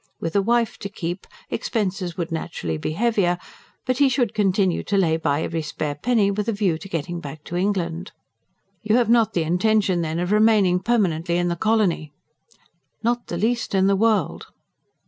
[0.19, 3.37] With a wife to keep, expenses would naturally be heavier;
[3.85, 7.19] but he should continue to lay by every spare penny, with a view to getting
[7.19, 8.11] back to England.
[8.81, 12.13] "You have not the intention, then, of remaining permanently in the colony?"
[13.03, 14.47] "Not the least in the world."